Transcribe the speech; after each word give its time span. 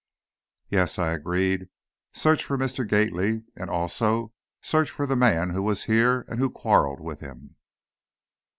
"Yes," 0.67 0.97
I 0.97 1.11
agreed, 1.13 1.69
"search 2.11 2.43
for 2.43 2.57
Mr. 2.57 2.89
Gately 2.89 3.43
and 3.55 3.69
also, 3.69 4.33
search 4.59 4.89
for 4.89 5.05
the 5.05 5.15
man 5.15 5.51
who 5.51 5.61
was 5.61 5.83
here 5.83 6.25
and 6.27 6.39
who 6.39 6.49
quarreled 6.49 6.99
with 6.99 7.19
him." 7.19 7.55